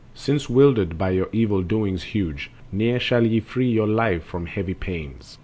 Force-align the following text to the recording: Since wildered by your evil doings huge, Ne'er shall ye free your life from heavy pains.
Since 0.15 0.49
wildered 0.49 0.97
by 0.97 1.11
your 1.11 1.29
evil 1.31 1.61
doings 1.61 2.01
huge, 2.01 2.49
Ne'er 2.71 2.99
shall 2.99 3.23
ye 3.23 3.39
free 3.39 3.69
your 3.69 3.85
life 3.85 4.23
from 4.23 4.47
heavy 4.47 4.73
pains. 4.73 5.37